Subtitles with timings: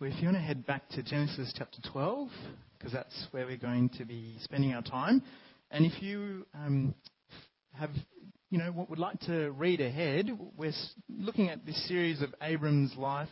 [0.00, 2.28] Well, if you want to head back to Genesis chapter 12,
[2.78, 5.20] because that's where we're going to be spending our time,
[5.72, 6.94] and if you um,
[7.72, 7.90] have,
[8.48, 10.72] you know, what would like to read ahead, we're
[11.08, 13.28] looking at this series of Abram's life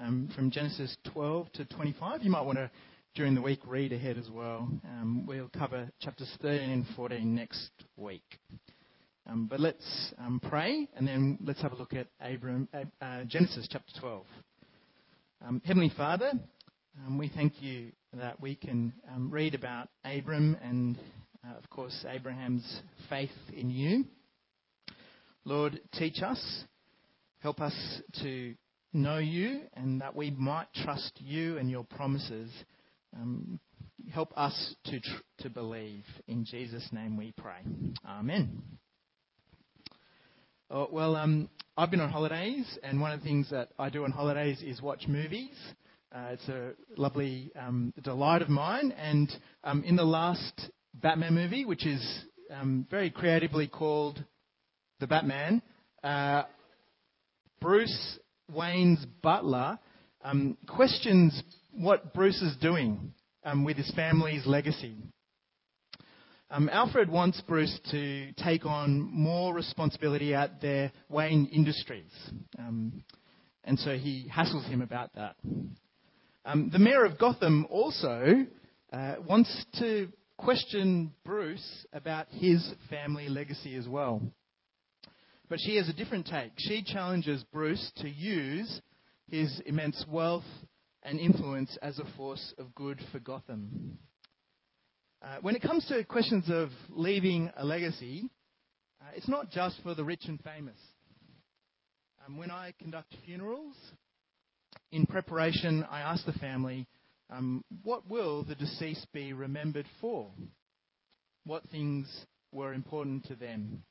[0.00, 2.22] um, from Genesis 12 to 25.
[2.22, 2.70] You might want to,
[3.16, 4.68] during the week, read ahead as well.
[4.84, 8.38] Um, we'll cover chapters 13 and 14 next week.
[9.28, 12.68] Um, but let's um, pray, and then let's have a look at Abram,
[13.02, 14.24] uh, Genesis chapter 12.
[15.46, 16.32] Um, Heavenly Father,
[17.06, 20.98] um, we thank you that we can um, read about Abram and,
[21.46, 24.04] uh, of course, Abraham's faith in you.
[25.44, 26.64] Lord, teach us,
[27.38, 27.74] help us
[28.22, 28.54] to
[28.92, 32.50] know you, and that we might trust you and your promises.
[33.16, 33.60] Um,
[34.12, 36.04] help us to, tr- to believe.
[36.26, 37.60] In Jesus' name we pray.
[38.06, 38.60] Amen.
[40.70, 44.04] Oh, well, um, I've been on holidays, and one of the things that I do
[44.04, 45.54] on holidays is watch movies.
[46.14, 48.92] Uh, it's a lovely um, delight of mine.
[48.92, 49.32] And
[49.64, 52.06] um, in the last Batman movie, which is
[52.54, 54.22] um, very creatively called
[55.00, 55.62] The Batman,
[56.04, 56.42] uh,
[57.62, 58.18] Bruce
[58.52, 59.78] Wayne's butler
[60.22, 64.96] um, questions what Bruce is doing um, with his family's legacy.
[66.50, 72.10] Um, Alfred wants Bruce to take on more responsibility at their Wayne Industries.
[72.58, 73.04] Um,
[73.64, 75.36] and so he hassles him about that.
[76.46, 78.46] Um, the mayor of Gotham also
[78.90, 84.22] uh, wants to question Bruce about his family legacy as well.
[85.50, 86.52] But she has a different take.
[86.56, 88.80] She challenges Bruce to use
[89.30, 90.44] his immense wealth
[91.02, 93.98] and influence as a force of good for Gotham.
[95.20, 98.30] Uh, when it comes to questions of leaving a legacy,
[99.00, 100.78] uh, it's not just for the rich and famous.
[102.24, 103.74] Um, when I conduct funerals,
[104.92, 106.86] in preparation, I ask the family,
[107.30, 110.30] um, what will the deceased be remembered for?
[111.44, 112.06] What things
[112.52, 113.82] were important to them?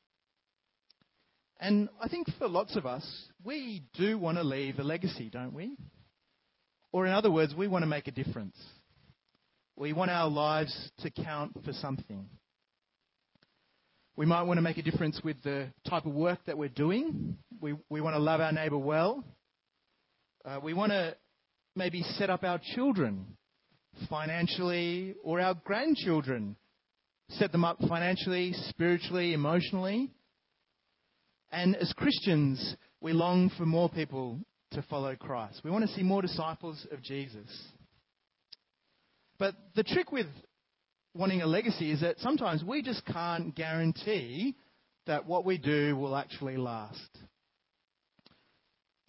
[1.60, 3.04] And I think for lots of us,
[3.44, 5.76] we do want to leave a legacy, don't we?
[6.90, 8.56] Or in other words, we want to make a difference.
[9.78, 12.28] We want our lives to count for something.
[14.16, 17.36] We might want to make a difference with the type of work that we're doing.
[17.60, 19.22] We, we want to love our neighbour well.
[20.44, 21.14] Uh, we want to
[21.76, 23.36] maybe set up our children
[24.10, 26.56] financially or our grandchildren,
[27.28, 30.10] set them up financially, spiritually, emotionally.
[31.52, 34.40] And as Christians, we long for more people
[34.72, 35.60] to follow Christ.
[35.62, 37.46] We want to see more disciples of Jesus.
[39.38, 40.26] But the trick with
[41.14, 44.56] wanting a legacy is that sometimes we just can't guarantee
[45.06, 47.18] that what we do will actually last.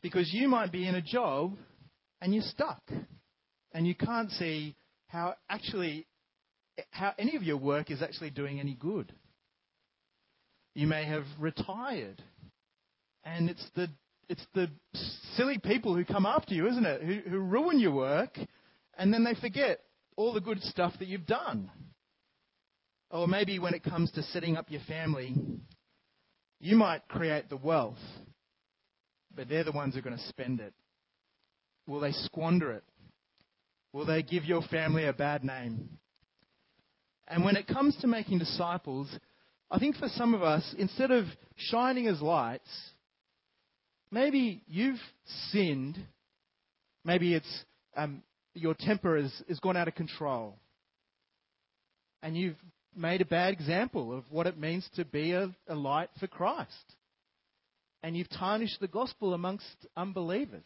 [0.01, 1.57] Because you might be in a job
[2.21, 2.81] and you're stuck
[3.73, 4.75] and you can't see
[5.07, 6.07] how actually
[6.91, 9.13] how any of your work is actually doing any good.
[10.73, 12.23] You may have retired
[13.25, 13.87] and it's the
[14.29, 14.69] it's the
[15.35, 17.01] silly people who come after you, isn't it?
[17.01, 18.37] Who, who ruin your work
[18.97, 19.81] and then they forget
[20.19, 21.71] all the good stuff that you've done.
[23.09, 25.33] Or maybe when it comes to setting up your family,
[26.59, 27.97] you might create the wealth,
[29.33, 30.73] but they're the ones who are going to spend it.
[31.87, 32.83] Will they squander it?
[33.93, 35.87] Will they give your family a bad name?
[37.29, 39.07] And when it comes to making disciples,
[39.71, 42.69] I think for some of us, instead of shining as lights,
[44.11, 44.99] maybe you've
[45.51, 45.97] sinned.
[47.05, 47.63] Maybe it's
[47.95, 48.21] um,
[48.59, 50.57] your temper has, has gone out of control.
[52.21, 52.57] And you've
[52.95, 56.95] made a bad example of what it means to be a, a light for Christ.
[58.03, 59.65] And you've tarnished the gospel amongst
[59.95, 60.65] unbelievers.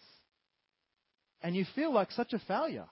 [1.41, 2.87] And you feel like such a failure.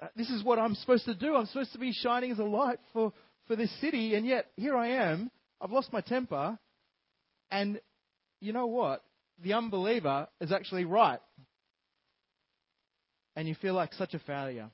[0.00, 1.36] Uh, this is what I'm supposed to do.
[1.36, 3.12] I'm supposed to be shining as a light for,
[3.46, 5.30] for this city, and yet here I am.
[5.60, 6.58] I've lost my temper.
[7.50, 7.80] And
[8.40, 9.02] you know what?
[9.42, 11.20] The unbeliever is actually right
[13.36, 14.70] and you feel like such a failure.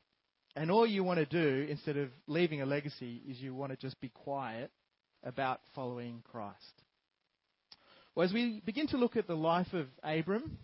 [0.55, 3.77] And all you want to do, instead of leaving a legacy, is you want to
[3.77, 4.71] just be quiet
[5.25, 6.57] about following Christ.
[8.15, 10.59] Well, as we begin to look at the life of Abram,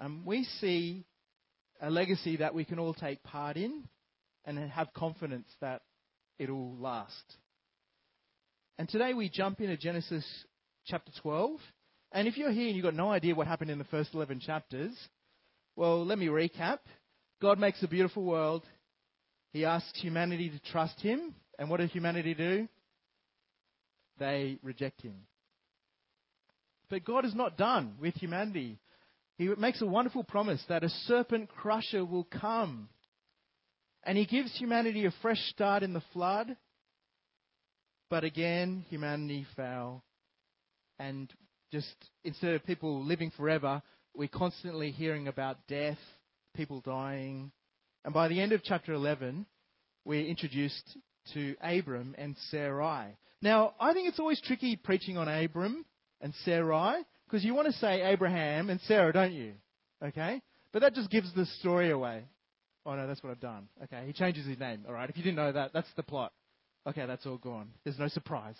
[0.00, 1.04] um, we see
[1.80, 3.84] a legacy that we can all take part in
[4.44, 5.82] and have confidence that
[6.38, 7.36] it'll last.
[8.78, 10.24] And today we jump into Genesis
[10.86, 11.58] chapter 12.
[12.12, 14.40] And if you're here and you've got no idea what happened in the first 11
[14.40, 14.92] chapters,
[15.76, 16.78] well, let me recap.
[17.40, 18.62] God makes a beautiful world.
[19.52, 21.34] He asks humanity to trust Him.
[21.58, 22.68] And what does humanity do?
[24.18, 25.14] They reject Him.
[26.90, 28.78] But God is not done with humanity.
[29.38, 32.90] he makes a wonderful promise that a serpent crusher will come.
[34.04, 36.54] And he gives humanity a fresh start in the flood.
[38.10, 40.04] But again, humanity fell.
[40.98, 41.32] And
[41.72, 41.94] just
[42.24, 43.82] instead of people living forever,
[44.14, 45.98] we're constantly hearing about death,
[46.54, 47.52] people dying.
[48.04, 49.46] And by the end of chapter 11,
[50.04, 50.98] we're introduced
[51.34, 53.16] to Abram and Sarai.
[53.40, 55.84] Now, I think it's always tricky preaching on Abram
[56.20, 59.54] and Sarai because you want to say Abraham and Sarah, don't you?
[60.04, 60.42] Okay?
[60.72, 62.24] But that just gives the story away.
[62.84, 63.68] Oh no, that's what I've done.
[63.84, 64.84] Okay, he changes his name.
[64.88, 66.32] All right, if you didn't know that, that's the plot.
[66.86, 67.68] Okay, that's all gone.
[67.84, 68.56] There's no surprise.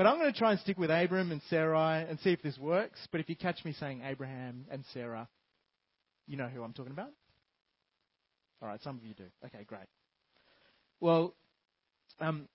[0.00, 2.56] But I'm going to try and stick with Abram and Sarai and see if this
[2.56, 2.98] works.
[3.12, 5.28] But if you catch me saying Abraham and Sarah,
[6.26, 7.10] you know who I'm talking about?
[8.62, 9.26] All right, some of you do.
[9.44, 9.84] Okay, great.
[11.00, 11.34] Well,
[12.18, 12.48] um,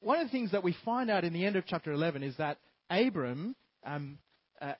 [0.00, 2.36] one of the things that we find out in the end of chapter 11 is
[2.38, 2.58] that
[2.90, 3.54] Abram
[3.86, 4.18] um,
[4.60, 4.72] uh,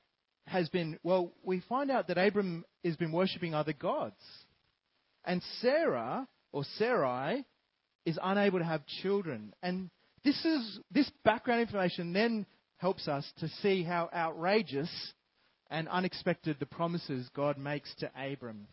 [0.48, 4.16] has been, well, we find out that Abram has been worshipping other gods.
[5.24, 7.44] And Sarah, or Sarai,
[8.04, 9.54] is unable to have children.
[9.62, 9.90] And
[10.24, 12.46] this, is, this background information then
[12.78, 14.90] helps us to see how outrageous
[15.70, 18.66] and unexpected the promises God makes to Abram.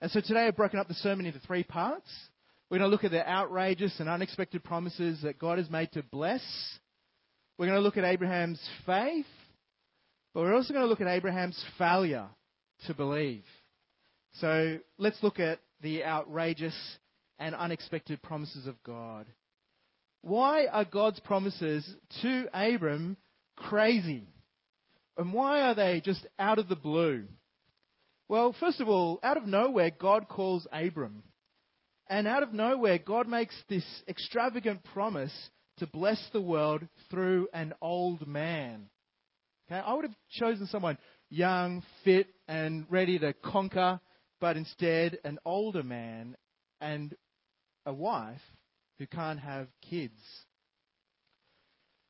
[0.00, 2.10] And so today I've broken up the sermon into three parts.
[2.70, 6.02] We're going to look at the outrageous and unexpected promises that God has made to
[6.02, 6.42] bless.
[7.58, 9.26] We're going to look at Abraham's faith,
[10.32, 12.28] but we're also going to look at Abraham's failure
[12.86, 13.44] to believe.
[14.34, 16.76] So let's look at the outrageous
[17.38, 19.26] and unexpected promises of God.
[20.22, 21.88] Why are God's promises
[22.22, 23.16] to Abram
[23.56, 24.26] crazy?
[25.16, 27.24] And why are they just out of the blue?
[28.28, 31.22] Well, first of all, out of nowhere, God calls Abram.
[32.08, 35.32] And out of nowhere, God makes this extravagant promise
[35.78, 38.88] to bless the world through an old man.
[39.66, 40.98] Okay, I would have chosen someone
[41.30, 44.00] young, fit, and ready to conquer,
[44.40, 46.36] but instead an older man
[46.80, 47.14] and
[47.86, 48.40] a wife
[49.00, 50.20] who can't have kids.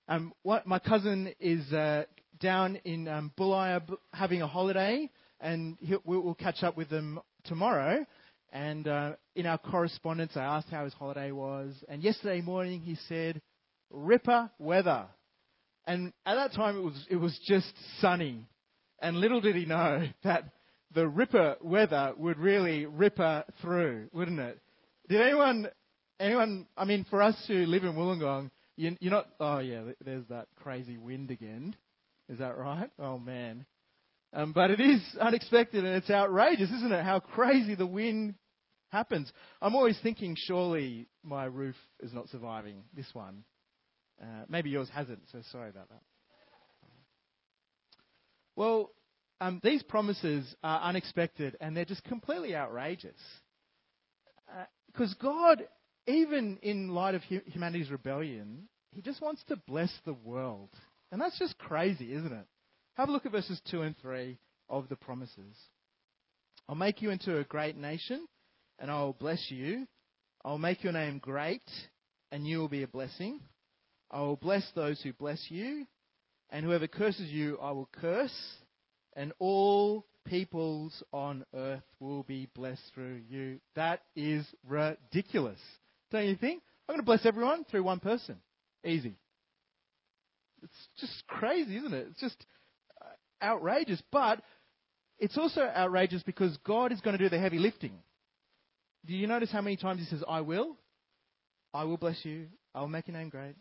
[0.09, 2.03] Um, what, my cousin is uh,
[2.41, 3.81] down in um, Bulli
[4.13, 5.09] having a holiday,
[5.41, 8.05] and we'll catch up with them tomorrow.
[8.53, 11.73] And uh, in our correspondence, I asked how his holiday was.
[11.89, 13.41] And yesterday morning, he said,
[13.91, 15.07] "Ripper weather."
[15.87, 18.49] And at that time, it was it was just sunny.
[19.01, 20.43] And little did he know that
[20.93, 24.59] the ripper weather would really ripper through, wouldn't it?
[25.09, 25.69] Did anyone
[26.21, 26.67] anyone?
[26.77, 29.27] I mean, for us who live in Wollongong, you, you're not.
[29.41, 31.75] Oh yeah, there's that crazy wind again.
[32.29, 32.91] Is that right?
[32.99, 33.67] Oh man.
[34.33, 37.05] Um, but it is unexpected and it's outrageous, isn't it?
[37.05, 38.35] How crazy the wind
[38.91, 39.33] happens.
[39.61, 43.45] I'm always thinking, surely my roof is not surviving this one.
[44.21, 46.03] Uh, maybe yours hasn't, so sorry about that.
[48.55, 48.91] Well,
[49.41, 53.19] um, these promises are unexpected and they're just completely outrageous.
[54.93, 55.63] Because uh, God,
[56.11, 60.71] even in light of humanity's rebellion, He just wants to bless the world.
[61.13, 62.47] And that's just crazy, isn't it?
[62.95, 65.57] Have a look at verses 2 and 3 of the promises.
[66.69, 68.27] I'll make you into a great nation,
[68.79, 69.87] and I will bless you.
[70.45, 71.69] I will make your name great,
[72.31, 73.41] and you will be a blessing.
[74.11, 75.87] I will bless those who bless you,
[76.51, 78.37] and whoever curses you, I will curse,
[79.15, 83.61] and all peoples on earth will be blessed through you.
[83.75, 85.61] That is ridiculous.
[86.11, 86.63] Don't you think?
[86.89, 88.37] I'm going to bless everyone through one person.
[88.85, 89.15] Easy.
[90.63, 92.09] It's just crazy, isn't it?
[92.11, 92.47] It's just
[93.43, 94.43] outrageous, but
[95.19, 97.93] it's also outrageous because God is going to do the heavy lifting.
[99.07, 100.77] Do you notice how many times he says, I will?
[101.73, 102.47] I will bless you.
[102.75, 103.55] I'll make your name great.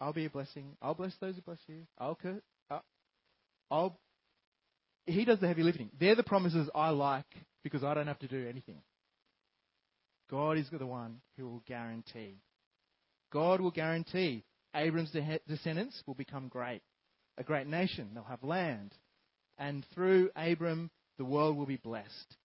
[0.00, 0.76] I'll be a blessing.
[0.82, 1.82] I'll bless those who bless you.
[1.98, 2.42] I'll curse.
[2.70, 2.80] Uh,
[3.70, 3.98] I'll.
[5.06, 5.90] He does the heavy lifting.
[5.98, 7.26] They're the promises I like
[7.62, 8.82] because I don't have to do anything.
[10.32, 12.40] God is the one who will guarantee.
[13.32, 14.42] God will guarantee
[14.74, 15.14] Abram's
[15.46, 16.82] descendants will become great,
[17.38, 18.10] a great nation.
[18.14, 18.96] They'll have land
[19.58, 22.36] and through Abram, the world will be blessed.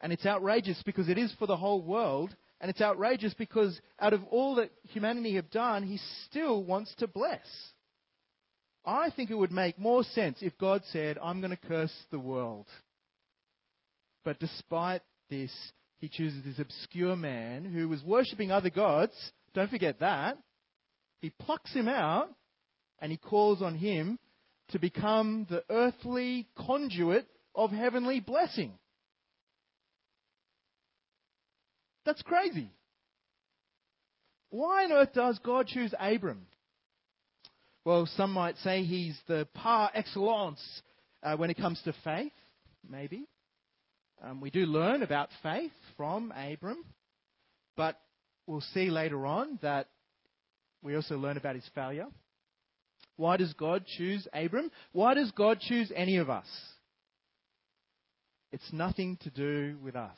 [0.00, 4.12] And it's outrageous because it is for the whole world, and it's outrageous because out
[4.12, 7.46] of all that humanity have done, he still wants to bless.
[8.84, 12.18] I think it would make more sense if God said, I'm going to curse the
[12.18, 12.66] world.
[14.24, 15.52] But despite this,
[16.00, 19.12] he chooses this obscure man who was worshipping other gods.
[19.54, 20.38] Don't forget that.
[21.20, 22.28] He plucks him out
[23.00, 24.18] and he calls on him
[24.70, 28.72] to become the earthly conduit of heavenly blessing.
[32.06, 32.70] That's crazy.
[34.48, 36.46] Why on earth does God choose Abram?
[37.84, 40.60] Well, some might say he's the par excellence
[41.22, 42.32] uh, when it comes to faith.
[42.88, 43.26] maybe.
[44.22, 46.84] Um, we do learn about faith from Abram,
[47.76, 47.98] but
[48.46, 49.88] we'll see later on that
[50.82, 52.06] we also learn about his failure.
[53.16, 54.70] Why does God choose Abram?
[54.92, 56.46] Why does God choose any of us?
[58.52, 60.16] It's nothing to do with us.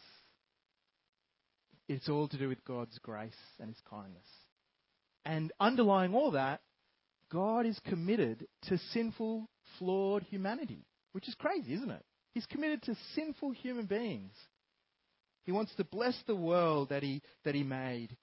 [1.89, 4.27] It's all to do with God's grace and his kindness.
[5.25, 6.61] And underlying all that,
[7.31, 12.05] God is committed to sinful, flawed humanity, which is crazy, isn't it?
[12.33, 14.33] He's committed to sinful human beings.
[15.45, 18.17] He wants to bless the world that he, that he made.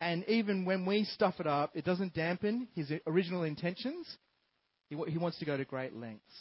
[0.00, 4.06] And even when we stuff it up, it doesn't dampen his original intentions.
[4.88, 6.34] He, he wants to go to great lengths.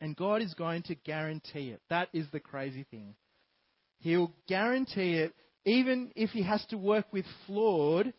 [0.00, 1.80] And God is going to guarantee it.
[1.90, 3.14] That is the crazy thing.
[3.98, 5.34] He'll guarantee it
[5.64, 8.12] even if he has to work with flawed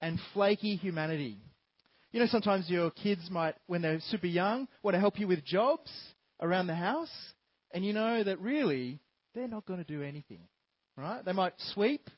[0.00, 1.36] and flaky humanity.
[2.12, 5.44] You know, sometimes your kids might, when they're super young, want to help you with
[5.44, 5.90] jobs
[6.40, 7.12] around the house,
[7.72, 9.00] and you know that really
[9.34, 10.40] they're not going to do anything,
[10.96, 11.24] right?
[11.24, 12.08] They might sweep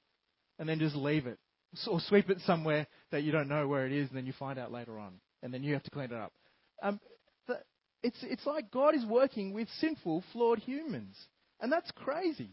[0.58, 1.38] and then just leave it,
[1.86, 4.58] or sweep it somewhere that you don't know where it is, and then you find
[4.58, 6.32] out later on, and then you have to clean it up.
[6.82, 7.00] Um,
[8.06, 11.16] it's, it's like God is working with sinful, flawed humans.
[11.60, 12.50] And that's crazy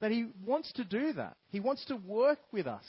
[0.00, 1.36] that He wants to do that.
[1.48, 2.84] He wants to work with us.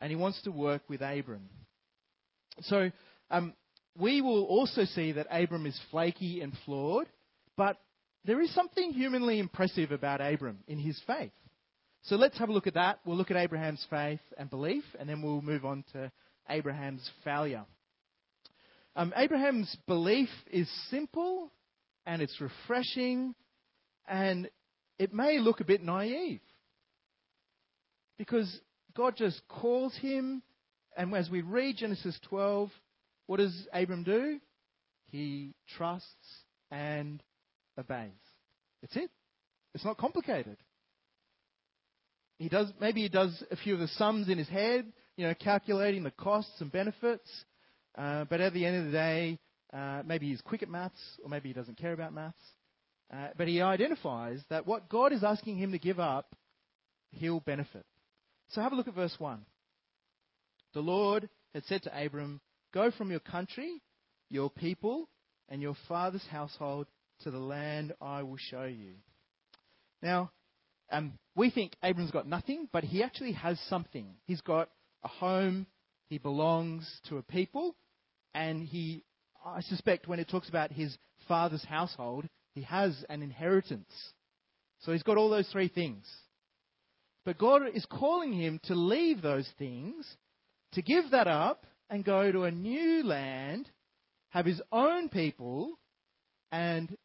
[0.00, 1.48] And He wants to work with Abram.
[2.62, 2.90] So
[3.30, 3.54] um,
[3.98, 7.06] we will also see that Abram is flaky and flawed,
[7.56, 7.76] but
[8.24, 11.32] there is something humanly impressive about Abram in his faith.
[12.02, 13.00] So let's have a look at that.
[13.04, 16.10] We'll look at Abraham's faith and belief, and then we'll move on to
[16.48, 17.64] Abraham's failure.
[18.96, 21.50] Um, Abraham's belief is simple
[22.06, 23.34] and it's refreshing,
[24.06, 24.48] and
[24.98, 26.40] it may look a bit naive
[28.18, 28.60] because
[28.94, 30.42] God just calls him,
[30.96, 32.70] and as we read Genesis 12,
[33.26, 34.38] what does Abram do?
[35.10, 36.08] He trusts
[36.70, 37.22] and
[37.78, 38.10] obeys.
[38.82, 39.10] That's it.
[39.74, 40.56] It's not complicated.
[42.38, 45.34] He does maybe he does a few of the sums in his head, you know,
[45.34, 47.28] calculating the costs and benefits.
[47.96, 49.38] Uh, but at the end of the day,
[49.72, 52.34] uh, maybe he's quick at maths, or maybe he doesn't care about maths.
[53.12, 56.34] Uh, but he identifies that what God is asking him to give up,
[57.12, 57.84] he'll benefit.
[58.50, 59.44] So have a look at verse 1.
[60.74, 62.40] The Lord had said to Abram,
[62.74, 63.80] Go from your country,
[64.30, 65.08] your people,
[65.48, 66.88] and your father's household
[67.22, 68.94] to the land I will show you.
[70.02, 70.32] Now,
[70.90, 74.16] um, we think Abram's got nothing, but he actually has something.
[74.26, 74.70] He's got
[75.04, 75.66] a home,
[76.08, 77.76] he belongs to a people,
[78.34, 79.04] and he,
[79.46, 83.92] I suspect, when it talks about his father's household, he has an inheritance.
[84.80, 86.04] So he's got all those three things.
[87.24, 90.06] But God is calling him to leave those things,
[90.72, 93.70] to give that up, and go to a new land,
[94.30, 95.78] have his own people,
[96.50, 96.96] and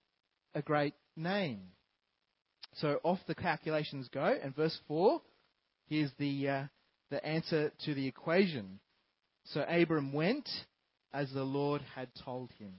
[0.56, 1.62] a great name.
[2.78, 5.22] So off the calculations go, and verse 4,
[5.86, 6.64] here's the, uh,
[7.12, 8.80] the answer to the equation.
[9.46, 10.50] So Abram went
[11.14, 12.74] as the Lord had told him.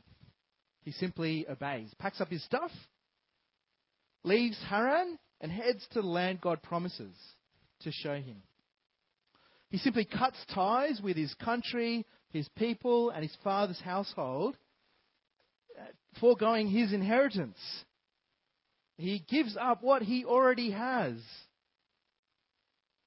[0.83, 2.73] He simply obeys, packs up his stuff,
[4.25, 7.15] leaves Haran, and heads to the land God promises
[7.83, 8.43] to show him.
[9.71, 14.57] He simply cuts ties with his country, his people, and his father's household,
[15.79, 15.85] uh,
[16.21, 17.59] foregoing his inheritance.
[18.97, 21.15] He gives up what he already has.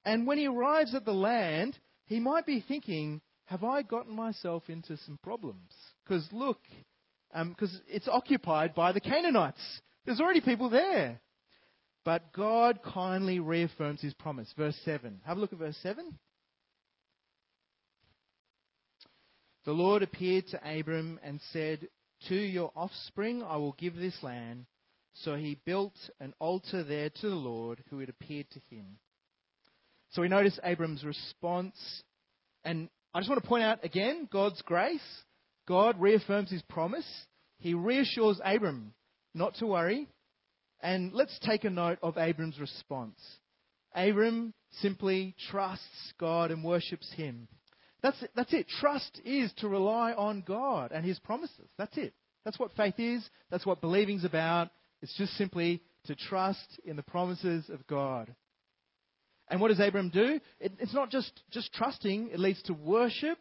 [0.04, 4.64] And when he arrives at the land, he might be thinking, have I gotten myself
[4.68, 5.70] into some problems?
[6.02, 6.58] Because look,
[7.32, 9.60] because um, it's occupied by the Canaanites.
[10.04, 11.20] There's already people there.
[12.04, 14.52] But God kindly reaffirms his promise.
[14.56, 15.20] Verse 7.
[15.24, 16.18] Have a look at verse 7.
[19.64, 21.88] The Lord appeared to Abram and said,
[22.28, 24.66] To your offspring I will give this land.
[25.14, 28.98] So he built an altar there to the Lord who had appeared to him.
[30.10, 31.76] So we notice Abram's response.
[32.64, 35.00] And I just want to point out again God's grace.
[35.66, 37.06] God reaffirms his promise.
[37.58, 38.92] He reassures Abram
[39.34, 40.08] not to worry.
[40.80, 43.18] And let's take a note of Abram's response.
[43.94, 47.48] Abram simply trusts God and worships him.
[48.04, 48.30] That's it.
[48.36, 48.66] That's it.
[48.80, 51.70] Trust is to rely on God and his promises.
[51.78, 52.12] That's it.
[52.44, 53.26] That's what faith is.
[53.50, 54.68] That's what believing's about.
[55.00, 58.34] It's just simply to trust in the promises of God.
[59.48, 60.38] And what does Abram do?
[60.60, 63.38] It, it's not just, just trusting, it leads to worship.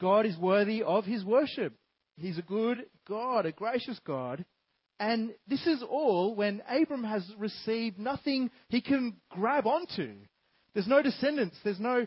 [0.00, 1.72] God is worthy of his worship.
[2.16, 2.78] He's a good
[3.08, 4.44] God, a gracious God.
[5.00, 10.14] And this is all when Abram has received nothing he can grab onto.
[10.74, 11.56] There's no descendants.
[11.62, 12.06] There's no.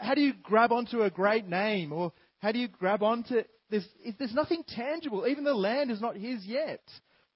[0.00, 1.92] how do you grab onto a great name?
[1.92, 3.42] Or how do you grab onto.
[3.70, 5.26] There's, there's nothing tangible.
[5.26, 6.82] Even the land is not his yet.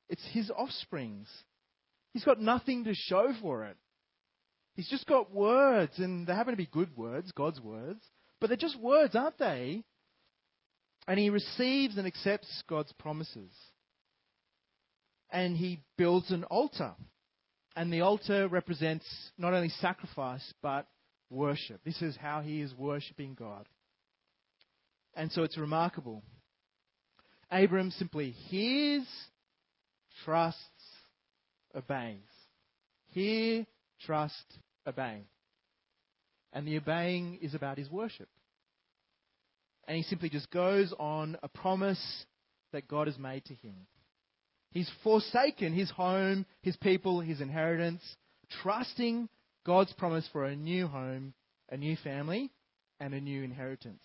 [0.08, 1.28] it's his offsprings.
[2.12, 3.76] He's got nothing to show for it.
[4.74, 8.00] He's just got words, and they happen to be good words, God's words,
[8.40, 9.82] but they're just words, aren't they?
[11.08, 13.50] And he receives and accepts God's promises.
[15.30, 16.94] And he builds an altar.
[17.78, 19.06] And the altar represents
[19.38, 20.88] not only sacrifice, but
[21.30, 21.80] worship.
[21.84, 23.68] This is how he is worshipping God.
[25.14, 26.24] And so it's remarkable.
[27.52, 29.06] Abram simply hears,
[30.24, 30.58] trusts,
[31.72, 32.18] obeys.
[33.12, 33.64] Hear,
[34.04, 35.28] trust, obey.
[36.52, 38.28] And the obeying is about his worship.
[39.86, 42.24] And he simply just goes on a promise
[42.72, 43.86] that God has made to him.
[44.70, 48.02] He's forsaken his home, his people, his inheritance,
[48.62, 49.28] trusting
[49.64, 51.34] God's promise for a new home,
[51.70, 52.50] a new family,
[53.00, 54.02] and a new inheritance.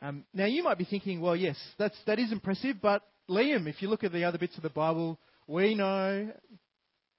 [0.00, 3.82] Um, now you might be thinking, well, yes, that's that is impressive, but Liam, if
[3.82, 6.30] you look at the other bits of the Bible, we know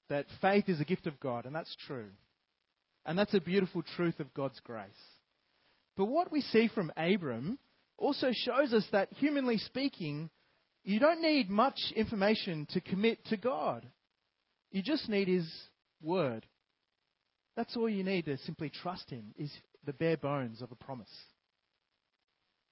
[0.10, 2.08] that faith is a gift of God, and that's true.
[3.06, 4.88] And that's a beautiful truth of God's grace.
[5.98, 7.60] But what we see from Abram
[8.00, 10.30] also shows us that, humanly speaking,
[10.84, 13.86] you don't need much information to commit to God.
[14.72, 15.50] You just need His
[16.02, 16.46] Word.
[17.56, 19.52] That's all you need to simply trust Him, is
[19.86, 21.14] the bare bones of a promise.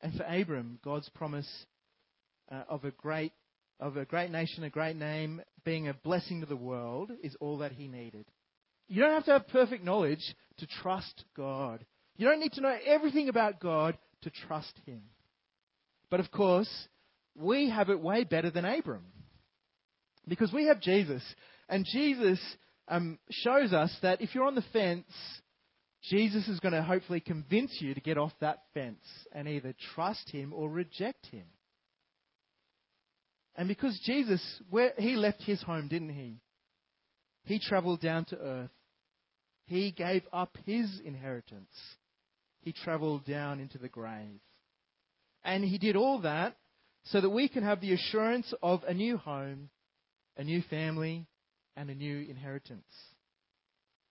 [0.01, 1.49] And for Abram, God's promise
[2.51, 3.33] uh, of a great
[3.79, 7.59] of a great nation, a great name, being a blessing to the world is all
[7.59, 8.25] that he needed.
[8.87, 11.85] You don't have to have perfect knowledge to trust God.
[12.15, 15.03] You don't need to know everything about God to trust him.
[16.09, 16.69] But of course,
[17.35, 19.05] we have it way better than Abram.
[20.27, 21.23] Because we have Jesus.
[21.69, 22.39] And Jesus
[22.87, 25.05] um, shows us that if you're on the fence,
[26.03, 30.29] Jesus is going to hopefully convince you to get off that fence and either trust
[30.29, 31.45] him or reject him.
[33.55, 36.39] And because Jesus, where he left his home, didn't he?
[37.43, 38.71] He traveled down to earth.
[39.65, 41.73] He gave up his inheritance.
[42.61, 44.39] He traveled down into the grave.
[45.47, 46.57] And he did all that
[47.05, 49.69] so that we can have the assurance of a new home,
[50.35, 51.25] a new family,
[51.77, 52.83] and a new inheritance.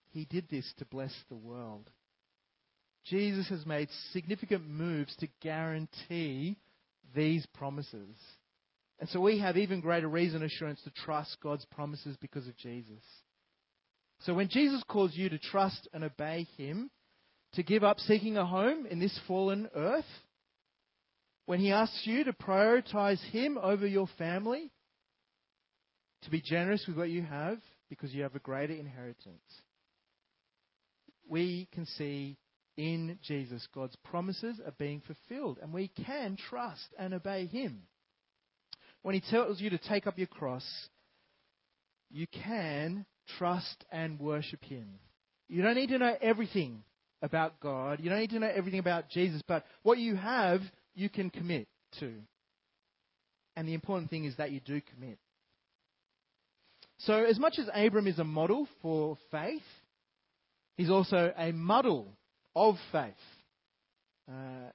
[0.09, 1.91] He did this to bless the world.
[3.05, 6.57] Jesus has made significant moves to guarantee
[7.15, 8.17] these promises.
[8.99, 13.03] And so we have even greater reason assurance to trust God's promises because of Jesus.
[14.21, 16.89] So when Jesus calls you to trust and obey Him,
[17.53, 20.03] to give up seeking a home in this fallen earth,
[21.47, 24.69] when He asks you to prioritize Him over your family,
[26.23, 27.57] to be generous with what you have
[27.89, 29.41] because you have a greater inheritance,
[31.27, 32.37] we can see
[32.75, 37.83] in Jesus God's promises are being fulfilled, and we can trust and obey Him.
[39.01, 40.65] When He tells you to take up your cross,
[42.11, 43.05] you can
[43.37, 44.99] trust and worship Him.
[45.47, 46.83] You don't need to know everything
[47.21, 50.59] about God, you don't need to know everything about Jesus, but what you have,
[50.97, 51.67] you can commit
[51.99, 52.11] to.
[53.55, 55.17] And the important thing is that you do commit.
[56.99, 59.61] So, as much as Abram is a model for faith,
[60.77, 62.15] He's also a model
[62.55, 63.13] of faith.
[64.29, 64.69] Uh,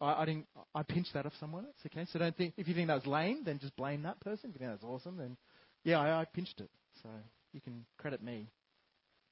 [0.00, 0.46] I, I, didn't.
[0.74, 1.76] I pinched that off someone else.
[1.86, 4.50] Okay, so don't think if you think that was lame, then just blame that person.
[4.50, 5.36] If you think that's awesome, then
[5.84, 6.70] yeah, I, I pinched it.
[7.02, 7.10] So
[7.52, 8.48] you can credit me.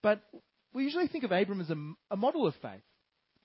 [0.03, 0.21] But
[0.75, 1.77] we usually think of Abram as a,
[2.11, 2.83] a model of faith.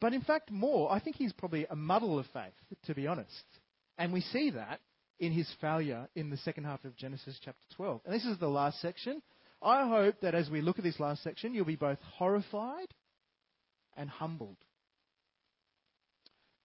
[0.02, 2.54] But in fact, more, I think he's probably a muddle of faith,
[2.86, 3.32] to be honest.
[3.98, 4.82] And we see that
[5.20, 8.02] in his failure in the second half of Genesis chapter 12.
[8.06, 9.22] And this is the last section.
[9.62, 12.88] I hope that as we look at this last section, you'll be both horrified
[13.96, 14.58] and humbled.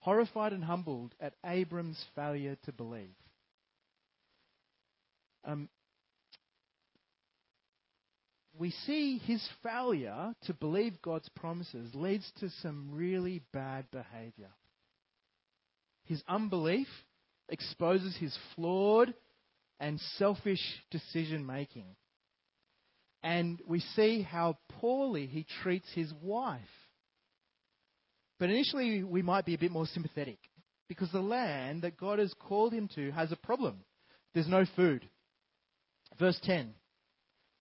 [0.01, 3.15] Horrified and humbled at Abram's failure to believe.
[5.45, 5.69] Um,
[8.61, 14.51] we see his failure to believe God's promises leads to some really bad behavior.
[16.05, 16.87] His unbelief
[17.49, 19.15] exposes his flawed
[19.81, 21.87] and selfish decision making.
[23.23, 26.61] And we see how poorly he treats his wife.
[28.39, 30.39] But initially, we might be a bit more sympathetic
[30.87, 33.85] because the land that God has called him to has a problem.
[34.35, 35.09] There's no food.
[36.19, 36.75] Verse 10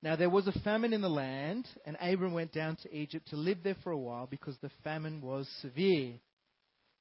[0.02, 3.36] Now there was a famine in the land, and Abram went down to Egypt to
[3.36, 6.14] live there for a while because the famine was severe.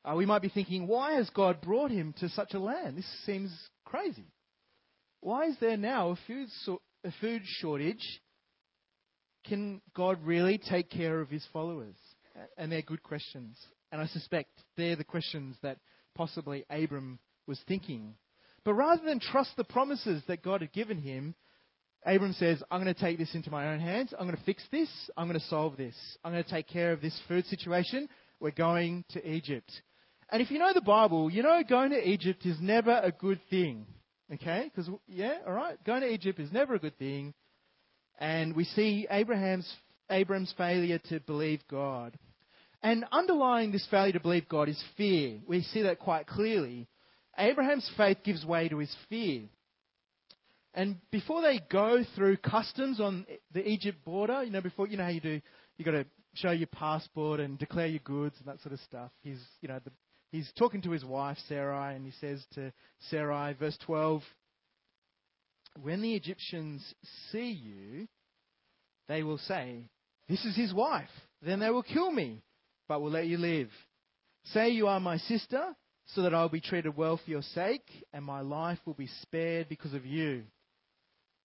[0.04, 2.96] Uh, we might be thinking, why has God brought him to such a land?
[2.96, 3.52] This seems
[3.84, 4.26] crazy.
[5.20, 8.20] Why is there now a food, so- a food shortage
[9.44, 11.96] can God really take care of his followers?
[12.56, 13.58] And they're good questions.
[13.90, 15.78] And I suspect they're the questions that
[16.14, 18.14] possibly Abram was thinking.
[18.64, 21.34] But rather than trust the promises that God had given him,
[22.06, 24.14] Abram says, I'm going to take this into my own hands.
[24.18, 24.88] I'm going to fix this.
[25.16, 25.94] I'm going to solve this.
[26.24, 28.08] I'm going to take care of this food situation.
[28.40, 29.70] We're going to Egypt.
[30.30, 33.40] And if you know the Bible, you know going to Egypt is never a good
[33.50, 33.87] thing.
[34.32, 34.70] Okay?
[34.74, 35.82] Because, yeah, all right?
[35.84, 37.34] Going to Egypt is never a good thing.
[38.18, 39.70] And we see Abraham's,
[40.11, 42.18] Abram's failure to believe God.
[42.82, 45.38] And underlying this failure to believe God is fear.
[45.46, 46.88] We see that quite clearly.
[47.37, 49.42] Abraham's faith gives way to his fear.
[50.74, 55.04] And before they go through customs on the Egypt border, you know, before you know
[55.04, 55.40] how you do,
[55.76, 59.11] you got to show your passport and declare your goods and that sort of stuff.
[59.22, 59.90] He's, you know, the,
[60.31, 62.72] he's talking to his wife Sarai, and he says to
[63.11, 64.22] Sarai, verse 12,
[65.83, 66.94] "When the Egyptians
[67.33, 68.09] see you,
[69.09, 69.88] they will say,
[70.28, 72.42] "This is his wife." Then they will kill me,
[72.88, 73.70] but will let you live.
[74.46, 75.74] Say you are my sister,
[76.07, 79.09] so that I will be treated well for your sake, and my life will be
[79.22, 80.44] spared because of you.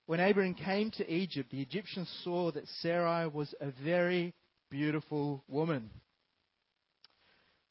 [0.06, 4.34] When Abraham came to Egypt, the Egyptians saw that Sarai was a very
[4.70, 5.89] beautiful woman.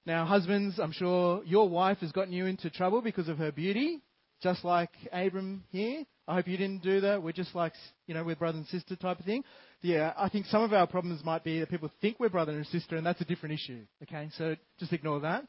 [0.06, 4.00] Now, husbands, I'm sure your wife has gotten you into trouble because of her beauty,
[4.42, 6.04] just like Abram here.
[6.26, 7.22] I hope you didn't do that.
[7.22, 7.74] We're just like,
[8.06, 9.44] you know, we're brother and sister type of thing.
[9.82, 12.66] Yeah, I think some of our problems might be that people think we're brother and
[12.68, 13.82] sister, and that's a different issue.
[14.04, 15.44] Okay, so just ignore that.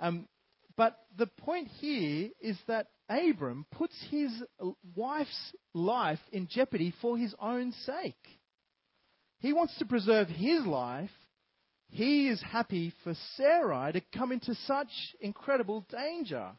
[0.00, 0.26] Um,
[0.76, 4.30] but the point here is that Abram puts his
[4.96, 8.14] wife's life in jeopardy for his own sake.
[9.38, 11.10] He wants to preserve his life.
[11.90, 14.88] He is happy for Sarai to come into such
[15.20, 16.50] incredible danger.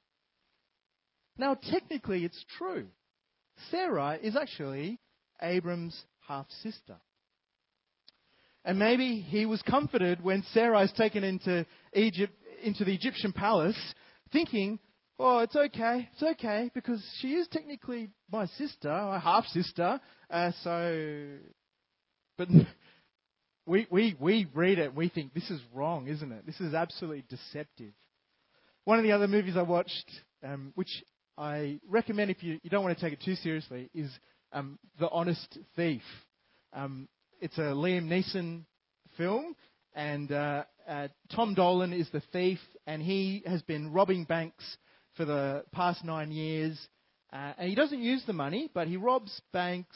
[1.38, 2.88] Now, technically, it's true.
[3.72, 5.00] Sarai is actually
[5.42, 6.96] Abram's half sister.
[8.64, 13.78] And maybe he was comforted when Sarai is taken into Egypt, into the Egyptian palace,
[14.32, 14.80] thinking,
[15.20, 20.00] oh, it's okay, it's okay, because she is technically my sister, my half sister.
[20.30, 21.38] Uh, so,
[22.38, 22.48] but
[23.66, 26.46] we, we, we read it we think this is wrong, isn't it?
[26.46, 27.94] This is absolutely deceptive.
[28.84, 30.12] One of the other movies I watched,
[30.44, 31.04] um, which
[31.38, 34.12] I recommend if you, you don't want to take it too seriously, is
[34.54, 36.04] um, The Honest Thief.
[36.72, 37.08] Um,
[37.42, 38.64] it's a Liam Neeson
[39.18, 39.56] film,
[39.96, 44.64] and uh, uh, Tom Dolan is the thief, and he has been robbing banks
[45.16, 46.78] for the past nine years.
[47.32, 49.96] Uh, and he doesn't use the money, but he robs banks.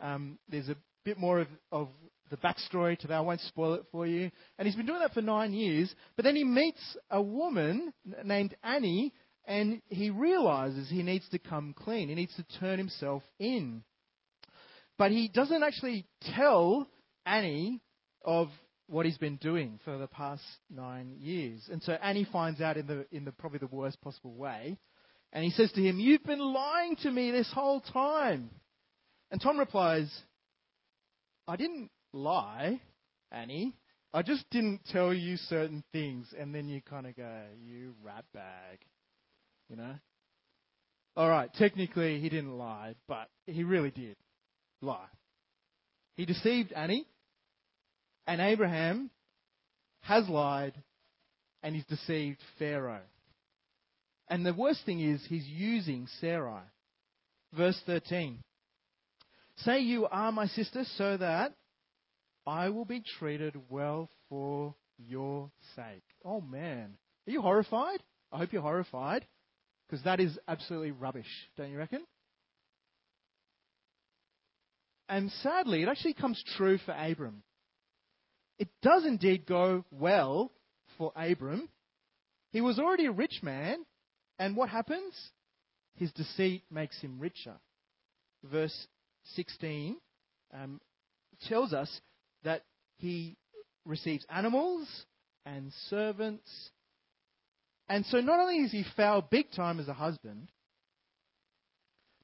[0.00, 1.88] Um, there's a bit more of, of
[2.30, 3.14] the backstory to that.
[3.14, 4.30] I won't spoil it for you.
[4.58, 5.94] And he's been doing that for nine years.
[6.16, 7.92] But then he meets a woman
[8.24, 9.12] named Annie,
[9.46, 12.08] and he realizes he needs to come clean.
[12.08, 13.84] He needs to turn himself in.
[14.98, 16.88] But he doesn't actually tell
[17.24, 17.80] Annie
[18.24, 18.48] of
[18.88, 21.68] what he's been doing for the past nine years.
[21.70, 24.78] And so Annie finds out in the in the probably the worst possible way.
[25.32, 28.50] And he says to him, You've been lying to me this whole time.
[29.30, 30.08] And Tom replies,
[31.48, 32.80] I didn't lie,
[33.32, 33.74] Annie.
[34.14, 36.32] I just didn't tell you certain things.
[36.38, 38.78] And then you kind of go, You rat bag.
[39.68, 39.94] You know?
[41.16, 44.16] All right, technically he didn't lie, but he really did
[44.82, 45.08] lie.
[46.16, 47.06] He deceived Annie
[48.26, 49.10] and Abraham
[50.00, 50.74] has lied
[51.62, 53.00] and he's deceived Pharaoh.
[54.28, 56.62] And the worst thing is, he's using Sarai.
[57.52, 58.42] Verse 13
[59.58, 61.54] Say you are my sister, so that
[62.46, 66.04] I will be treated well for your sake.
[66.24, 66.98] Oh man.
[67.26, 68.02] Are you horrified?
[68.32, 69.26] I hope you're horrified.
[69.88, 72.04] Because that is absolutely rubbish, don't you reckon?
[75.08, 77.42] And sadly, it actually comes true for Abram
[78.58, 80.52] it does indeed go well
[80.96, 81.68] for Abram.
[82.52, 83.84] He was already a rich man,
[84.38, 85.14] and what happens?
[85.94, 87.56] His deceit makes him richer.
[88.44, 88.86] Verse
[89.34, 89.96] 16
[90.54, 90.80] um,
[91.48, 92.00] tells us
[92.44, 92.62] that
[92.98, 93.36] he
[93.84, 94.88] receives animals
[95.44, 96.48] and servants.
[97.88, 100.48] And so not only is he fouled big time as a husband,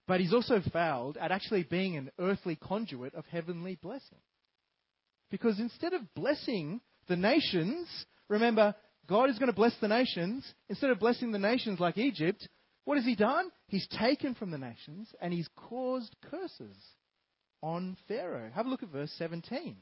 [0.07, 4.19] but he's also fouled at actually being an earthly conduit of heavenly blessing.
[5.33, 7.89] Because instead of blessing the nations,
[8.29, 8.75] remember,
[9.09, 10.45] God is going to bless the nations.
[10.69, 12.47] Instead of blessing the nations like Egypt,
[12.85, 13.51] what has He done?
[13.67, 16.77] He's taken from the nations and He's caused curses
[17.63, 18.51] on Pharaoh.
[18.55, 19.75] Have a look at verse 17.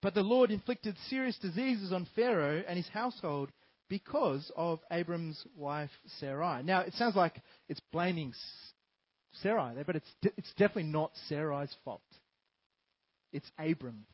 [0.00, 3.50] But the Lord inflicted serious diseases on Pharaoh and his household
[3.88, 6.62] because of Abram's wife Sarai.
[6.62, 8.32] Now, it sounds like it's blaming
[9.42, 12.02] Sarai there, but it's, it's definitely not Sarai's fault.
[13.32, 14.04] It's Abram.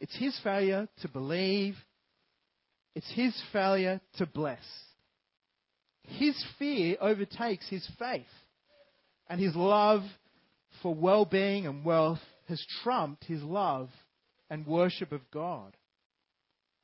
[0.00, 1.74] It's his failure to believe.
[2.94, 4.64] It's his failure to bless.
[6.04, 8.26] his fear overtakes his faith.
[9.28, 10.02] And his love
[10.82, 13.88] for well being and wealth has trumped his love
[14.50, 15.76] and worship of God.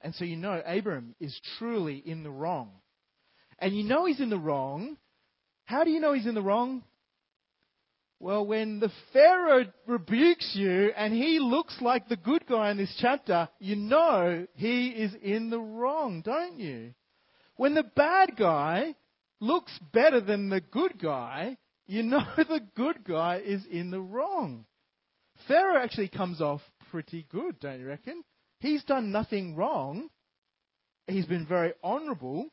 [0.01, 2.71] And so you know Abram is truly in the wrong.
[3.59, 4.97] And you know he's in the wrong.
[5.65, 6.85] How do you know he's in the wrong?
[8.21, 12.95] Well, when the Pharaoh rebukes you and he looks like the good guy in this
[13.01, 16.95] chapter, you know he is in the wrong, don't you?
[17.57, 18.97] When the bad guy
[19.41, 24.65] looks better than the good guy, you know the good guy is in the wrong.
[25.47, 28.25] Pharaoh actually comes off pretty good, don't you reckon?
[28.59, 30.09] He's done nothing wrong.
[31.07, 32.49] He's been very honourable.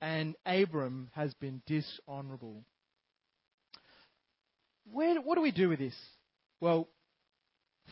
[0.00, 2.64] And Abram has been dishonourable.
[4.92, 5.94] Where, what do we do with this?
[6.60, 6.88] Well,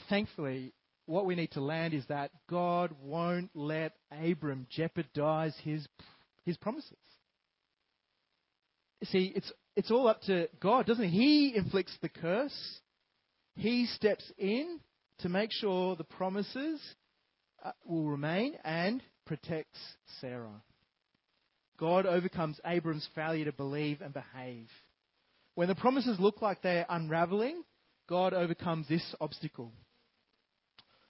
[0.09, 0.72] thankfully,
[1.06, 5.87] what we need to land is that God won't let Abram jeopardize his,
[6.44, 6.96] his promises.
[9.04, 11.09] See, it's, it's all up to God, doesn't?
[11.09, 12.80] He inflicts the curse.
[13.54, 14.80] He steps in
[15.20, 16.80] to make sure the promises
[17.64, 19.78] uh, will remain and protects
[20.20, 20.62] Sarah.
[21.78, 24.68] God overcomes Abram's failure to believe and behave.
[25.57, 27.64] When the promises look like they're unraveling,
[28.11, 29.73] God overcomes this obstacle.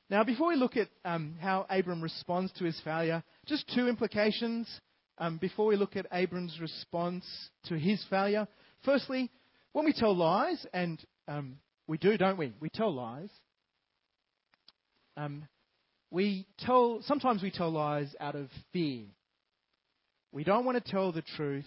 [0.09, 4.69] Now, before we look at um, how Abram responds to his failure, just two implications
[5.19, 7.25] um, before we look at Abram's response
[7.65, 8.47] to his failure.
[8.85, 9.33] Firstly,
[9.73, 11.57] when we tell lies, and um,
[11.89, 12.53] we do, don't we?
[12.61, 13.31] We tell lies.
[15.17, 15.49] Um,
[16.13, 19.07] we tell sometimes we tell lies out of fear.
[20.31, 21.67] We don't want to tell the truth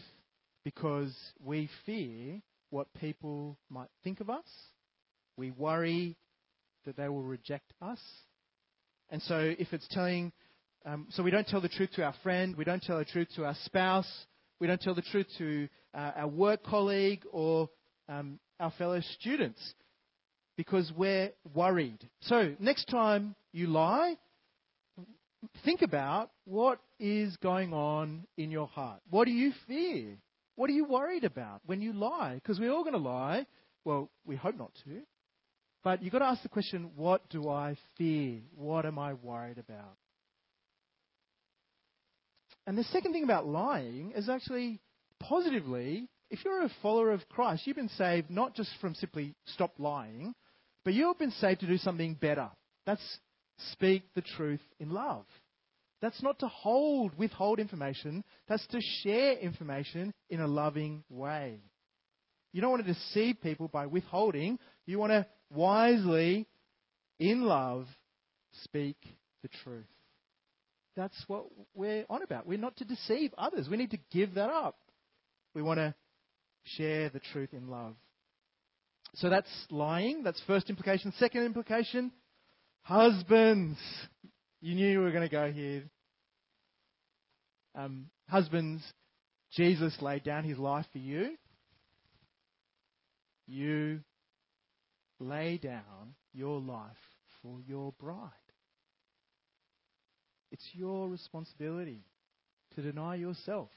[0.63, 1.13] because
[1.43, 4.45] we fear what people might think of us.
[5.37, 6.17] We worry
[6.85, 7.99] that they will reject us.
[9.09, 10.31] And so, if it's telling,
[10.85, 13.27] um, so we don't tell the truth to our friend, we don't tell the truth
[13.35, 14.09] to our spouse,
[14.59, 17.69] we don't tell the truth to uh, our work colleague or
[18.07, 19.73] um, our fellow students
[20.57, 21.99] because we're worried.
[22.21, 24.17] So, next time you lie,
[25.63, 28.99] think about what is going on in your heart.
[29.09, 30.17] What do you fear?
[30.59, 32.33] What are you worried about when you lie?
[32.35, 33.45] Because we're all going to lie.
[33.85, 35.03] Well, we hope not to.
[35.85, 38.39] But you've got to ask the question what do I fear?
[38.57, 39.95] What am I worried about?
[42.67, 44.81] And the second thing about lying is actually
[45.21, 49.71] positively, if you're a follower of Christ, you've been saved not just from simply stop
[49.77, 50.35] lying,
[50.83, 52.49] but you've been saved to do something better.
[52.85, 53.19] That's
[53.71, 55.23] speak the truth in love.
[56.01, 58.23] That's not to hold, withhold information.
[58.47, 61.59] That's to share information in a loving way.
[62.53, 64.59] You don't want to deceive people by withholding.
[64.85, 66.47] You want to wisely,
[67.19, 67.85] in love,
[68.63, 68.97] speak
[69.43, 69.85] the truth.
[70.95, 72.47] That's what we're on about.
[72.47, 73.67] We're not to deceive others.
[73.69, 74.77] We need to give that up.
[75.53, 75.93] We want to
[76.63, 77.95] share the truth in love.
[79.15, 80.23] So that's lying.
[80.23, 81.13] That's first implication.
[81.17, 82.11] Second implication,
[82.81, 83.77] husbands.
[84.61, 85.83] You knew you were going to go here.
[87.75, 88.83] Um, husbands,
[89.53, 91.35] Jesus laid down his life for you.
[93.47, 94.01] You
[95.19, 96.91] lay down your life
[97.41, 98.31] for your bride.
[100.51, 102.03] It's your responsibility
[102.75, 103.69] to deny yourself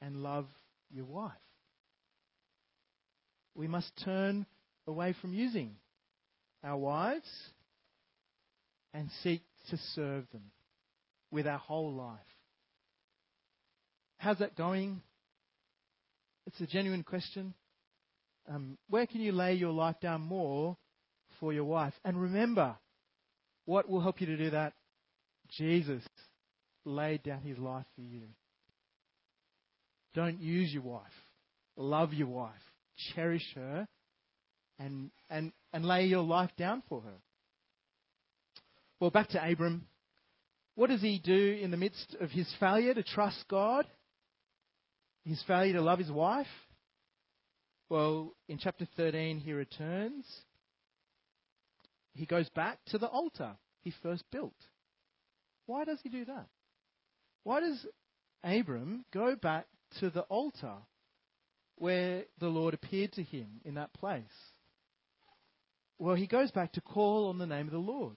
[0.00, 0.46] and love
[0.90, 1.32] your wife.
[3.54, 4.46] We must turn
[4.86, 5.76] away from using
[6.62, 7.28] our wives
[8.92, 10.50] and seek to serve them
[11.30, 12.18] with our whole life.
[14.18, 15.02] How's that going?
[16.46, 17.54] It's a genuine question.
[18.48, 20.76] Um, where can you lay your life down more
[21.40, 21.94] for your wife?
[22.04, 22.76] And remember,
[23.64, 24.72] what will help you to do that?
[25.50, 26.02] Jesus
[26.84, 28.22] laid down his life for you.
[30.14, 31.02] Don't use your wife.
[31.76, 32.52] Love your wife.
[33.14, 33.86] Cherish her
[34.78, 37.18] and, and, and lay your life down for her.
[38.98, 39.86] Well, back to Abram.
[40.74, 43.86] What does he do in the midst of his failure to trust God?
[45.24, 46.46] His failure to love his wife?
[47.88, 50.24] Well, in chapter 13, he returns.
[52.14, 54.56] He goes back to the altar he first built.
[55.66, 56.46] Why does he do that?
[57.44, 57.86] Why does
[58.42, 59.66] Abram go back
[60.00, 60.74] to the altar
[61.76, 64.24] where the Lord appeared to him in that place?
[65.98, 68.16] Well, he goes back to call on the name of the Lord.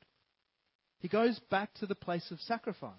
[1.00, 2.92] He goes back to the place of sacrifice.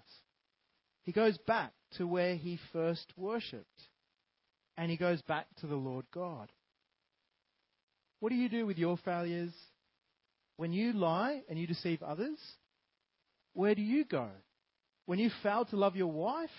[1.03, 3.65] He goes back to where he first worshipped.
[4.77, 6.51] And he goes back to the Lord God.
[8.19, 9.53] What do you do with your failures?
[10.57, 12.37] When you lie and you deceive others,
[13.53, 14.29] where do you go?
[15.05, 16.49] When you fail to love your wife,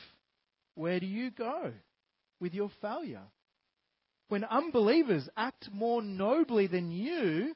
[0.75, 1.73] where do you go?
[2.43, 3.23] with your failure?
[4.29, 7.55] When unbelievers act more nobly than you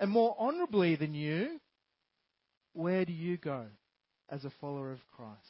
[0.00, 1.60] and more honorably than you,
[2.74, 3.66] where do you go
[4.28, 5.40] as a follower of Christ?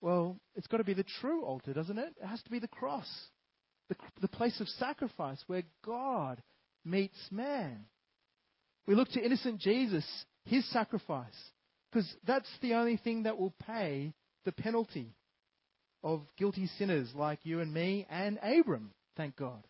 [0.00, 2.14] Well, it's got to be the true altar, doesn't it?
[2.20, 3.08] It has to be the cross,
[3.88, 6.42] the, the place of sacrifice where God
[6.84, 7.86] meets man.
[8.86, 10.04] We look to innocent Jesus,
[10.44, 11.34] his sacrifice,
[11.90, 14.12] because that's the only thing that will pay
[14.44, 15.14] the penalty
[16.04, 19.64] of guilty sinners like you and me and Abram, thank God.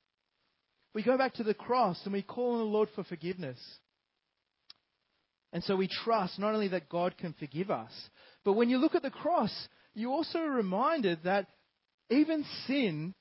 [0.92, 3.58] We go back to the cross and we call on the Lord for forgiveness.
[5.52, 7.92] And so we trust not only that God can forgive us,
[8.44, 9.52] but when you look at the cross,
[9.94, 11.46] you're also reminded that
[12.10, 13.14] even sin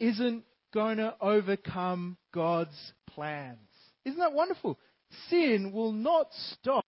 [0.00, 3.58] isn't going to overcome God's plans.
[4.04, 4.78] Isn't that wonderful?
[5.28, 6.84] Sin will not stop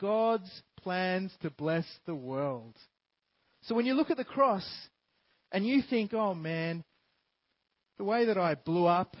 [0.00, 2.76] God's plans to bless the world.
[3.62, 4.66] So when you look at the cross
[5.52, 6.84] and you think, oh man,
[7.98, 9.16] the way that I blew up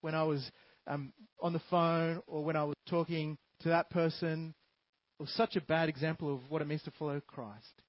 [0.00, 0.48] when I was
[0.86, 4.54] um, on the phone or when I was talking to that person
[5.18, 7.82] was such a bad example of what it means to follow Christ.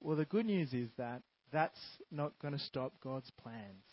[0.00, 3.84] Well, the good news is that that's not going to stop God's plans.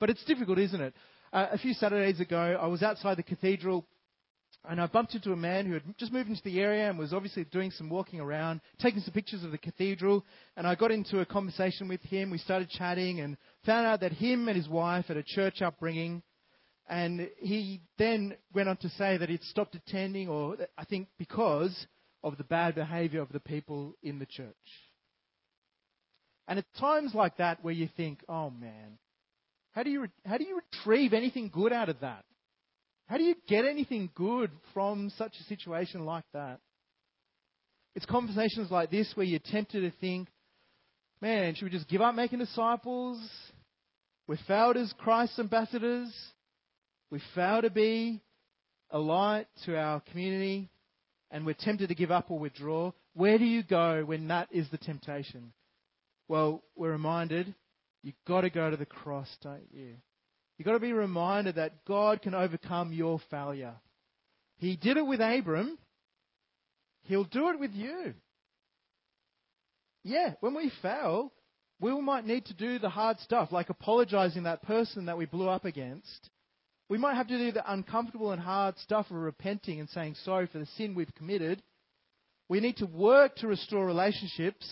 [0.00, 0.94] But it's difficult, isn't it?
[1.32, 3.86] Uh, a few Saturdays ago, I was outside the cathedral
[4.68, 7.12] and I bumped into a man who had just moved into the area and was
[7.12, 10.24] obviously doing some walking around, taking some pictures of the cathedral.
[10.56, 12.30] And I got into a conversation with him.
[12.30, 16.22] We started chatting and found out that him and his wife had a church upbringing.
[16.88, 21.86] And he then went on to say that he'd stopped attending, or I think because
[22.22, 24.54] of the bad behavior of the people in the church.
[26.46, 28.98] And at times like that where you think, oh man,
[29.72, 32.24] how do you, how do you retrieve anything good out of that?
[33.06, 36.60] How do you get anything good from such a situation like that?
[37.94, 40.28] It's conversations like this where you're tempted to think,
[41.20, 43.18] man, should we just give up making disciples?
[44.26, 46.12] We've failed as Christ's ambassadors.
[47.14, 48.20] We fail to be
[48.90, 50.68] a light to our community
[51.30, 52.90] and we're tempted to give up or withdraw.
[53.12, 55.52] Where do you go when that is the temptation?
[56.26, 57.54] Well, we're reminded
[58.02, 59.94] you've got to go to the cross, don't you?
[60.58, 63.74] You've got to be reminded that God can overcome your failure.
[64.56, 65.78] He did it with Abram.
[67.04, 68.14] He'll do it with you.
[70.02, 71.32] Yeah, when we fail,
[71.78, 75.48] we might need to do the hard stuff, like apologizing that person that we blew
[75.48, 76.30] up against.
[76.94, 80.46] We might have to do the uncomfortable and hard stuff of repenting and saying sorry
[80.46, 81.60] for the sin we've committed.
[82.48, 84.64] We need to work to restore relationships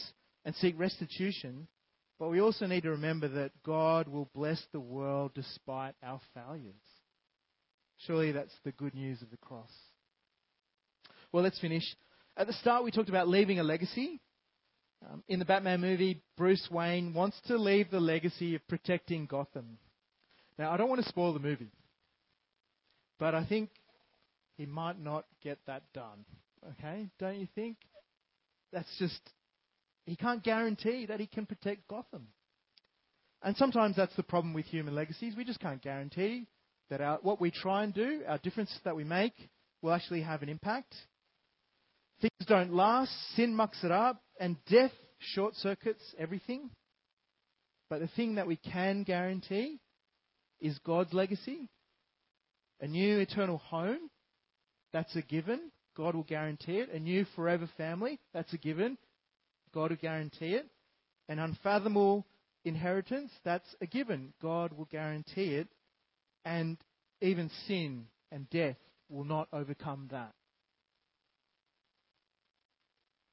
[0.44, 1.66] and seek restitution.
[2.20, 6.76] But we also need to remember that God will bless the world despite our failures.
[8.06, 9.72] Surely that's the good news of the cross.
[11.32, 11.82] Well, let's finish.
[12.36, 14.20] At the start, we talked about leaving a legacy.
[15.10, 19.76] Um, in the Batman movie, Bruce Wayne wants to leave the legacy of protecting Gotham.
[20.56, 21.72] Now, I don't want to spoil the movie,
[23.22, 23.70] but I think
[24.56, 26.24] he might not get that done.
[26.72, 27.08] Okay?
[27.20, 27.76] Don't you think?
[28.72, 29.20] That's just
[30.06, 32.26] he can't guarantee that he can protect Gotham.
[33.40, 35.36] And sometimes that's the problem with human legacies.
[35.36, 36.48] We just can't guarantee
[36.90, 39.34] that our, what we try and do, our difference that we make,
[39.82, 40.92] will actually have an impact.
[42.20, 46.70] Things don't last, sin mucks it up, and death short circuits everything.
[47.88, 49.78] But the thing that we can guarantee
[50.60, 51.68] is God's legacy.
[52.82, 54.10] A new eternal home,
[54.92, 55.70] that's a given.
[55.96, 56.90] God will guarantee it.
[56.92, 58.98] A new forever family, that's a given.
[59.72, 60.66] God will guarantee it.
[61.28, 62.26] An unfathomable
[62.64, 64.32] inheritance, that's a given.
[64.42, 65.68] God will guarantee it.
[66.44, 66.76] And
[67.20, 68.76] even sin and death
[69.08, 70.32] will not overcome that.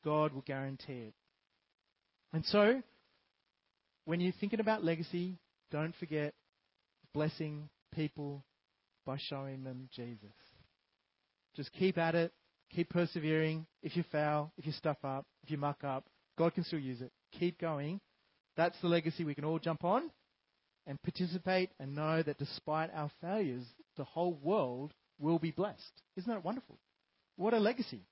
[0.03, 1.13] God will guarantee it.
[2.33, 2.83] And so,
[4.05, 5.39] when you're thinking about legacy,
[5.71, 6.35] don't forget
[7.13, 8.43] blessing people
[9.09, 10.29] by showing them Jesus.
[11.55, 12.31] Just keep at it,
[12.71, 13.65] keep persevering.
[13.81, 16.05] If you fail, if you stuff up, if you muck up,
[16.37, 17.11] God can still use it.
[17.39, 18.01] Keep going.
[18.55, 20.11] That's the legacy we can all jump on
[20.85, 23.63] and participate and know that despite our failures,
[23.97, 26.03] the whole world will be blessed.
[26.15, 26.77] Isn't that wonderful?
[27.35, 28.03] What a legacy.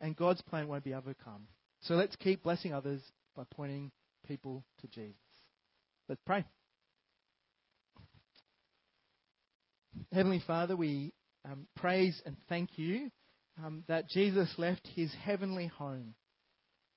[0.00, 1.48] And God's plan won't be overcome.
[1.82, 3.02] So let's keep blessing others
[3.36, 3.90] by pointing
[4.26, 5.16] people to Jesus.
[6.08, 6.46] Let's pray.
[10.12, 13.10] Heavenly Father, we um, praise and thank you
[13.64, 16.14] um, that Jesus left his heavenly home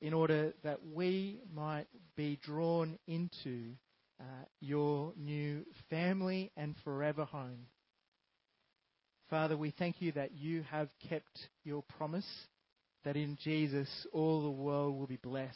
[0.02, 1.88] in order that we might
[2.18, 3.72] be drawn into
[4.20, 4.24] uh,
[4.60, 7.68] your new family and forever home.
[9.30, 12.28] Father, we thank you that you have kept your promise
[13.06, 15.56] that in Jesus all the world will be blessed.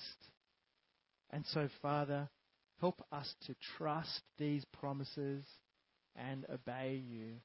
[1.32, 2.30] And so, Father,
[2.80, 5.43] Help us to trust these promises
[6.16, 7.36] and obey you.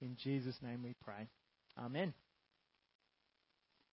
[0.00, 1.28] In Jesus' name we pray.
[1.78, 2.14] Amen.